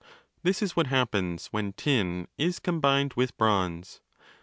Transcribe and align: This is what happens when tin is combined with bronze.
This 0.41 0.63
is 0.63 0.75
what 0.75 0.87
happens 0.87 1.45
when 1.53 1.73
tin 1.73 2.27
is 2.35 2.57
combined 2.57 3.13
with 3.13 3.37
bronze. 3.37 4.01